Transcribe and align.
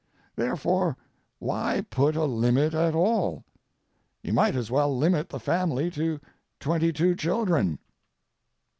Therefore 0.35 0.97
why 1.37 1.85
put 1.91 2.15
a 2.15 2.23
limit 2.25 2.73
at 2.73 2.95
all? 2.95 3.43
You 4.23 4.33
might 4.33 4.55
as 4.55 4.71
well 4.71 4.97
limit 4.97 5.29
the 5.29 5.39
family 5.39 5.91
to 5.91 6.19
twenty 6.59 6.91
two 6.91 7.13
children. 7.15 7.77